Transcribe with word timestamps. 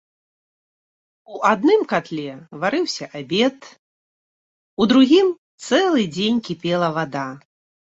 У 1.33 1.41
адным 1.53 1.81
катле 1.91 2.31
варыўся 2.63 3.05
абед, 3.21 3.59
у 4.81 4.89
другім 4.95 5.31
цэлы 5.69 6.01
дзень 6.19 6.43
кіпела 6.51 6.93
вада. 7.01 7.29